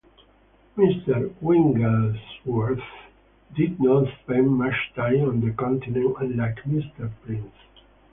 [0.77, 2.81] Mr Wigglesworth
[3.55, 7.53] did not spend much time on the continent unlike Mr Prince